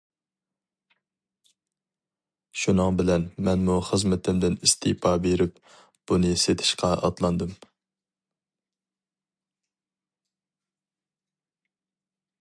[2.61, 5.61] شۇنىڭ بىلەن مەنمۇ خىزمىتىمدىن ئىستېپا بېرىپ،
[6.13, 7.55] بۇنى سېتىشقا ئاتلاندىم.